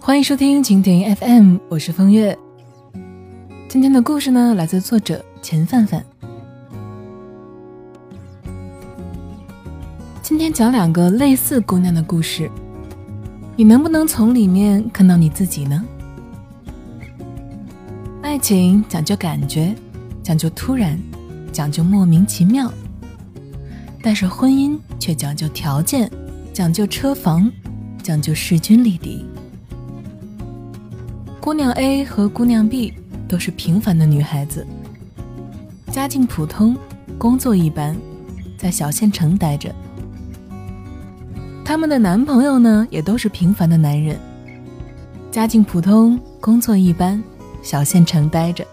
[0.00, 2.36] 欢迎收听蜻蜓 FM，我是风月。
[3.68, 6.02] 今天的故事呢，来自作者钱范范。
[10.22, 12.50] 今天讲两个类似姑娘的故事，
[13.56, 15.84] 你能不能从里面看到你自己呢？
[18.22, 19.74] 爱情讲究感觉，
[20.22, 20.98] 讲究突然，
[21.52, 22.70] 讲究莫名其妙；
[24.02, 26.10] 但是婚姻却讲究条件，
[26.54, 27.50] 讲究车房，
[28.02, 29.26] 讲究势均力敌。
[31.40, 32.92] 姑娘 A 和姑娘 B
[33.26, 34.66] 都是平凡的女孩子，
[35.90, 36.76] 家境普通，
[37.16, 37.96] 工作一般，
[38.58, 39.74] 在小县城待着。
[41.64, 44.18] 他们的男朋友呢，也都是平凡的男人，
[45.30, 47.22] 家境普通，工作一般，
[47.62, 48.66] 小县城待着。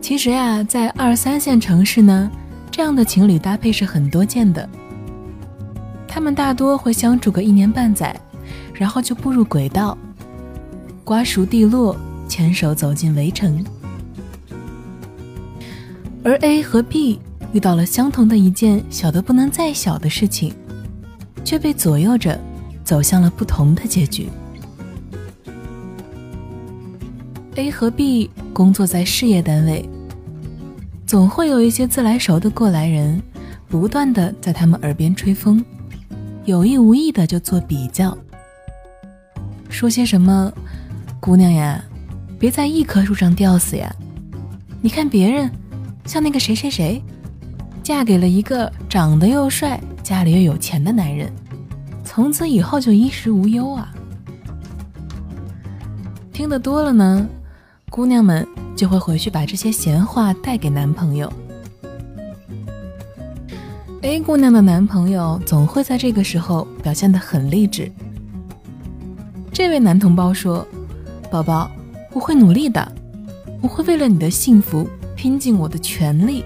[0.00, 2.28] 其实呀，在二三线城市呢，
[2.70, 4.68] 这样的情侣搭配是很多见的。
[6.08, 8.18] 他们大多会相处个一年半载。
[8.80, 9.96] 然后就步入轨道，
[11.04, 11.94] 瓜熟蒂落，
[12.26, 13.62] 牵手走进围城。
[16.24, 17.20] 而 A 和 B
[17.52, 20.54] 遇到了相同的一件小的不能再小的事情，
[21.44, 22.40] 却被左右着，
[22.82, 24.30] 走向了不同的结局。
[27.56, 29.86] A 和 B 工作在事业单位，
[31.06, 33.20] 总会有一些自来熟的过来人，
[33.68, 35.62] 不断的在他们耳边吹风，
[36.46, 38.16] 有意无意的就做比较。
[39.70, 40.52] 说些什么，
[41.20, 41.82] 姑娘呀，
[42.38, 43.90] 别在一棵树上吊死呀！
[44.82, 45.50] 你看别人，
[46.04, 47.02] 像那个谁谁谁，
[47.82, 51.32] 嫁给了一个长得又帅、家里又有钱的男人，
[52.04, 53.94] 从此以后就衣食无忧啊。
[56.32, 57.26] 听得多了呢，
[57.88, 58.46] 姑娘们
[58.76, 61.32] 就会回去把这些闲话带给男朋友。
[64.02, 67.90] A 姑娘的男朋友总会在这个时候表现得很励志。
[69.52, 70.66] 这位男同胞说
[71.30, 71.70] ：“宝宝，
[72.12, 72.92] 我会努力的，
[73.60, 76.44] 我会为了你的幸福拼尽我的全力，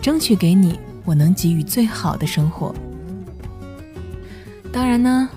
[0.00, 2.74] 争取给你我能给予最好的生活。”
[4.70, 5.28] 当然呢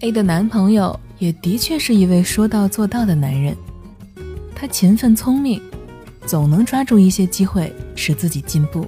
[0.00, 3.56] ，A 的男朋友也的确是一位说到做到的男人，
[4.54, 5.62] 他勤奋聪明，
[6.26, 8.86] 总能抓住一些机会使自己进步。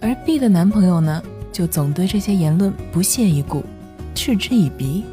[0.00, 1.22] 而 B 的男朋友呢，
[1.52, 3.64] 就总对这些言论不屑一顾，
[4.14, 5.04] 嗤之以鼻。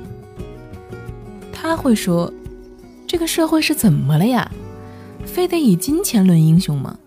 [1.70, 2.34] 他会说
[3.06, 4.50] ：“这个社会是怎么了呀？
[5.24, 6.98] 非得以金钱论英雄吗？”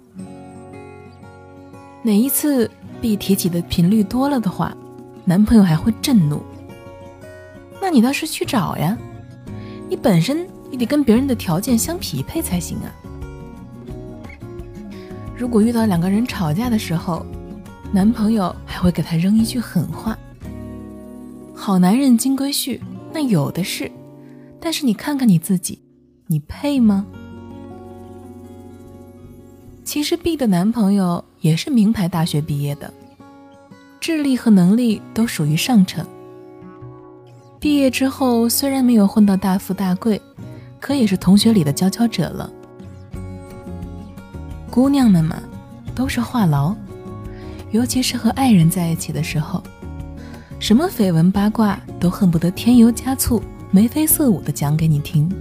[2.04, 4.72] 哪一次 B 提起的频率多了的话，
[5.24, 6.40] 男朋友还会震怒。
[7.80, 8.96] 那你倒是去找呀，
[9.88, 12.86] 你本身也得跟别人的条件相匹配才行啊。
[15.36, 17.26] 如果遇到两个人吵架的时候，
[17.90, 20.16] 男朋友还会给他扔一句狠话
[21.52, 22.78] ：“好男人金龟婿，
[23.12, 23.90] 那有的是。”
[24.64, 25.80] 但是你看看你自己，
[26.28, 27.04] 你配吗？
[29.82, 32.94] 其实 B 的男朋友也是名牌大学毕业的，
[33.98, 36.06] 智力和能力都属于上乘。
[37.58, 40.22] 毕业之后虽然没有混到大富大贵，
[40.78, 42.48] 可也是同学里的佼佼者了。
[44.70, 45.42] 姑娘们嘛，
[45.92, 46.74] 都是话痨，
[47.72, 49.60] 尤其是和爱人在一起的时候，
[50.60, 53.42] 什么绯闻八卦都恨不得添油加醋。
[53.74, 55.32] 眉飞色舞的讲给你听。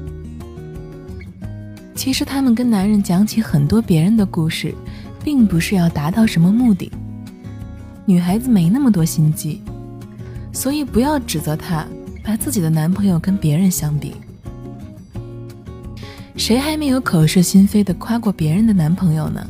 [1.93, 4.73] 其实他们跟男人讲起很多别人的故事，
[5.21, 6.89] 并不是要达到什么目的。
[8.05, 9.61] 女孩子没那么多心机，
[10.53, 11.85] 所以不要指责她
[12.23, 14.15] 把自己的男朋友跟别人相比。
[16.37, 19.45] 谁还没有口是心非的夸过别人的男朋友呢？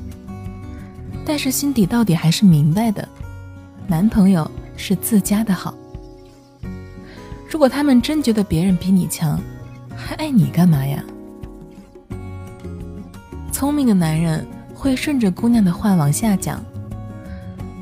[1.24, 3.08] 但是心底到底还是明白的，
[3.88, 5.76] 男朋友是自家的好。
[7.52, 9.38] 如果他们真觉得别人比你强，
[9.94, 11.04] 还爱你干嘛呀？
[13.52, 16.64] 聪明的男人会顺着姑娘的话往下讲，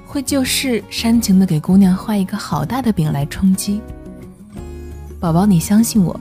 [0.07, 3.79] 会就事煽情的给姑娘画一个好大的饼来充饥。
[5.19, 6.19] 宝宝，你相信我，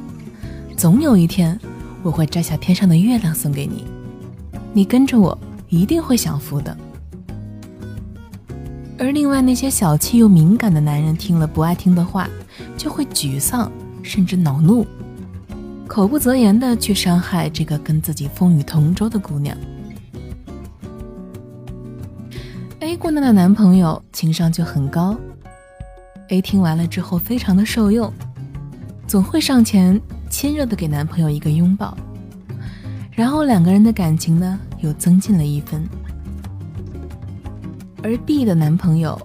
[0.76, 1.58] 总有一天
[2.02, 3.82] 我会摘下天上的月亮送给你，
[4.74, 5.36] 你跟着我
[5.70, 6.76] 一定会享福的。
[8.98, 12.28] 而另外那些小气又敏感的男人听了不爱听的话。
[12.76, 13.70] 就会沮丧，
[14.02, 14.86] 甚至恼怒，
[15.86, 19.56] 口不择言的去伤害这个跟自己风雨同舟的姑娘。
[22.80, 25.16] A 姑娘的男朋友情商就很高
[26.28, 28.12] ，A 听完了之后非常的受用，
[29.06, 30.00] 总会上前
[30.30, 31.96] 亲热的给男朋友一个拥抱，
[33.10, 35.86] 然后两个人的感情呢又增进了一分。
[38.02, 39.20] 而 B 的男朋友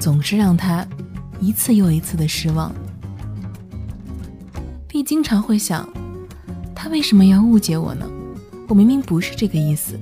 [0.00, 0.84] 总是让她
[1.40, 2.72] 一次又一次的失望
[4.88, 5.02] ，B。
[5.02, 5.88] 经常会想，
[6.74, 8.08] 他为什么要误解我呢？
[8.68, 9.98] 我明明不是这个意思。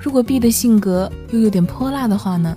[0.00, 2.56] 如果 B 的性格又有点泼辣的话呢，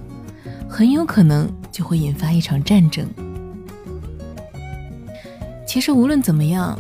[0.70, 3.06] 很有可能就会引发一场战争。
[5.68, 6.80] 其实无论怎么样，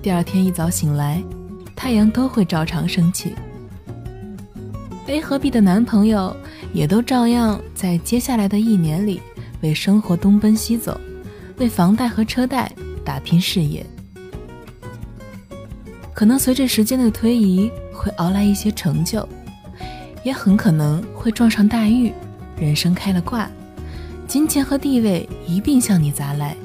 [0.00, 1.22] 第二天一早醒来，
[1.74, 3.34] 太阳都会照常升起。
[5.06, 6.36] A 和 B 的男朋友
[6.72, 9.20] 也都照样在接下来的一年里
[9.66, 10.98] 为生活东奔西走，
[11.58, 12.70] 为房贷和车贷
[13.04, 13.84] 打拼事业。
[16.14, 19.28] 可能随着时间的推移，会熬来一些成就，
[20.22, 22.12] 也很可能会撞上大运，
[22.56, 23.50] 人生开了挂，
[24.28, 26.56] 金钱和地位一并向你砸来。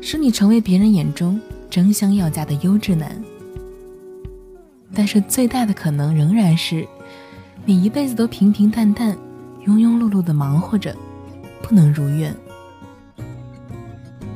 [0.00, 1.40] 使你成为别人眼中
[1.70, 3.16] 争相要价的优质男，
[4.92, 6.84] 但是最大的可能仍然是，
[7.64, 9.16] 你一辈子都平平淡淡、
[9.64, 10.94] 庸庸碌碌的忙活着，
[11.72, 12.34] 能如愿。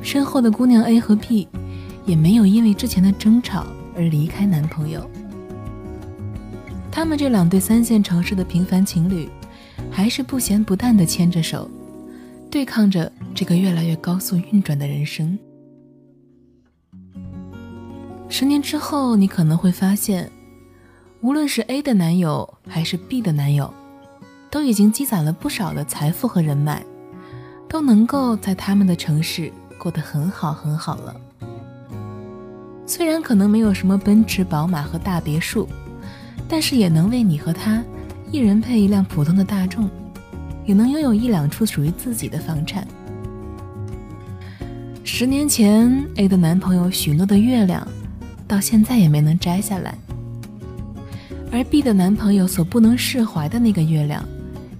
[0.01, 1.47] 身后的姑娘 A 和 B，
[2.05, 5.09] 也没有因为之前的争吵而离开男朋友。
[6.91, 9.29] 他们这两对三线城市的平凡情侣，
[9.91, 11.69] 还是不咸不淡的牵着手，
[12.49, 15.37] 对抗着这个越来越高速运转的人生。
[18.29, 20.29] 十年之后，你可能会发现，
[21.21, 23.73] 无论是 A 的男友还是 B 的男友，
[24.49, 26.83] 都已经积攒了不少的财富和人脉，
[27.67, 31.15] 都能够在他们的城市过得很好很好了。
[32.85, 35.67] 虽然可能没有什么奔驰、宝马和大别墅，
[36.47, 37.83] 但是也能为你和他
[38.31, 39.89] 一人配一辆普通的大众，
[40.65, 42.87] 也能拥有一两处属于自己的房产。
[45.03, 47.87] 十年前，A 的男朋友许诺的月亮。
[48.47, 49.93] 到现在也没能摘下来，
[51.51, 54.23] 而 B 的男朋友所不能释怀的那个月亮，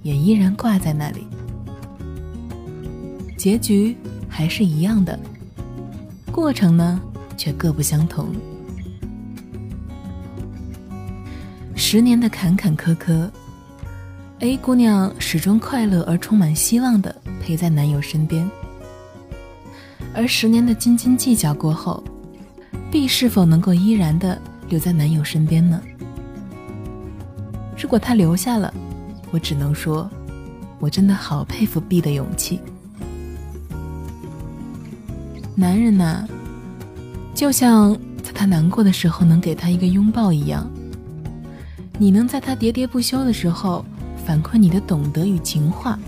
[0.02, 1.26] 也依然挂在那里。
[3.38, 3.96] 结局
[4.28, 5.16] 还是一样的，
[6.32, 7.00] 过程呢
[7.36, 8.34] 却各不相同。
[11.76, 13.30] 十年的坎坎坷坷
[14.40, 18.50] ，A 姑娘始终快乐而充满希望的陪在男友身边，
[20.12, 22.02] 而十年的斤斤计较过后。
[22.90, 25.80] B 是否能够依然的留在男友身边呢？
[27.76, 28.74] 如果他留下了，
[29.30, 30.10] 我只能说，
[30.80, 32.60] 我真的好佩服 B 的勇气。
[35.60, 36.24] 男人呐，
[37.34, 40.70] 就像在他难过的时候能给他一个拥抱一样，
[41.98, 43.84] 你能在他喋喋不休的时候
[44.24, 45.98] 反馈你的懂得与情话，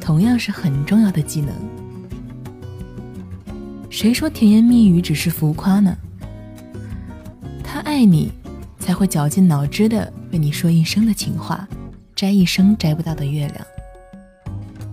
[0.00, 1.54] 同样是很重要的技能。
[3.90, 5.96] 谁说甜言蜜语只是浮夸呢？
[7.62, 8.32] 他爱你，
[8.80, 11.64] 才会绞尽脑汁的为你说一生的情话，
[12.16, 13.64] 摘一生摘不到的月亮。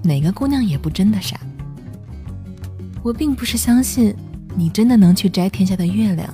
[0.03, 1.35] 哪个姑娘也不真的傻。
[3.07, 4.13] 我并不是相信
[4.53, 6.27] 你真的能去摘天下的月亮，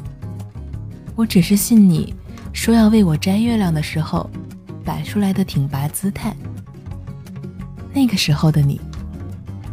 [1.15, 2.15] 我只是信你
[2.51, 4.27] 说要为我摘月亮的时候，
[4.83, 6.35] 摆出来的挺拔姿态。
[7.93, 8.81] 那个时候的你，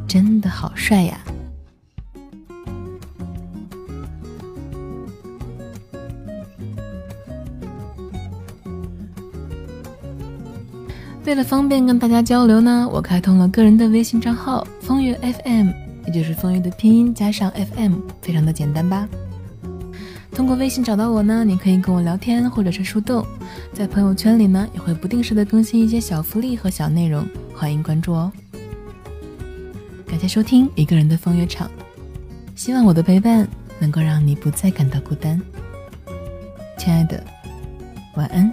[0.06, 1.18] 真的好帅呀！
[11.24, 15.70] 为了方便跟大家交流呢，我开通了个人的微信账号“风月 FM”，
[16.06, 19.08] 也就是风月的拼音加上 FM，非常的简单吧？
[20.32, 23.26] 通过微信找到我呢，你可以跟我聊天或者是互动，
[23.74, 28.32] 在朋友圈里呢也会不定时的更新一些小福利和小内容，欢迎关注哦。
[30.06, 31.70] 感谢收听一个人的风月场，
[32.54, 33.46] 希望我的陪伴
[33.78, 35.40] 能够让你不再感到孤单，
[36.78, 37.22] 亲爱的，
[38.14, 38.52] 晚安。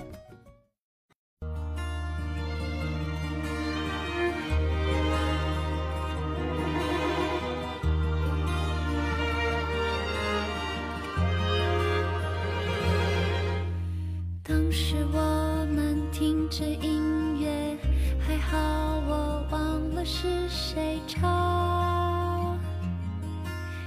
[20.78, 22.60] 谁唱？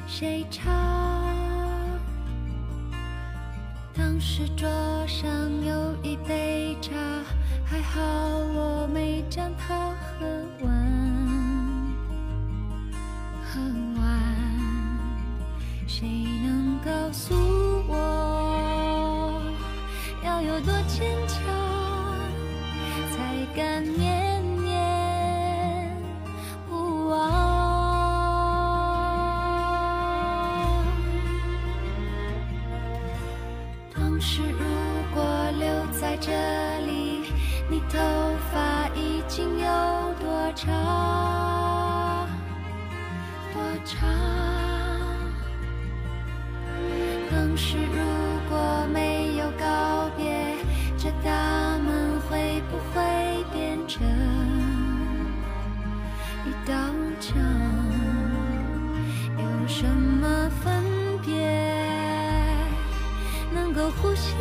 [0.09, 0.67] 谁唱
[3.95, 4.69] 当时桌
[5.07, 5.31] 上
[5.65, 6.91] 有一杯茶，
[7.65, 10.27] 还好我没将它喝
[10.65, 10.69] 完。
[13.45, 13.61] 喝
[14.01, 14.11] 完，
[15.87, 16.09] 谁
[16.43, 17.37] 能告诉
[17.87, 19.41] 我，
[20.25, 21.41] 要有多坚强
[23.13, 24.10] 才敢念？
[44.11, 45.17] 啊
[47.31, 47.99] 当时如
[48.49, 50.57] 果没有告别
[50.99, 54.07] 这大门会不会变成？
[56.47, 56.75] 一道
[57.21, 57.37] 墙
[59.38, 60.83] 有什么分
[61.25, 61.31] 别？
[63.52, 64.35] 能够呼吸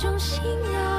[0.00, 0.40] 种信
[0.72, 0.97] 仰。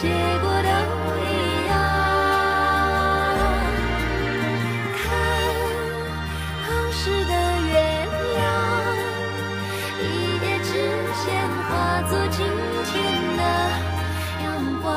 [0.00, 0.68] 结果都
[1.20, 1.28] 一
[1.68, 1.70] 样
[4.96, 4.98] 看
[6.66, 7.32] 当时的
[7.68, 7.72] 月
[8.32, 8.38] 亮
[10.00, 10.02] 一
[10.42, 10.72] 夜之
[11.22, 11.28] 间
[11.68, 11.70] 化
[12.08, 12.38] 作今
[12.86, 12.96] 天
[13.36, 13.42] 的
[14.42, 14.46] 阳
[14.80, 14.88] 光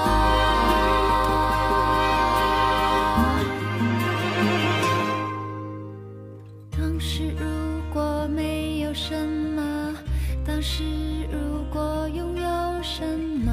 [6.72, 7.44] 当时如
[7.94, 9.94] 果没有什么
[10.46, 10.82] 当时
[11.30, 13.04] 如果拥有什
[13.44, 13.53] 么